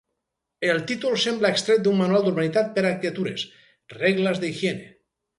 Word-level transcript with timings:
El 0.67 0.79
títol 0.91 1.17
sembla 1.23 1.51
extret 1.55 1.83
d'un 1.87 1.99
manual 1.99 2.25
d'urbanitat 2.27 2.71
per 2.77 2.83
a 2.87 2.93
criatures: 3.03 3.43
«Reglas 3.99 4.41
de 4.45 4.49
higiene». 4.53 4.89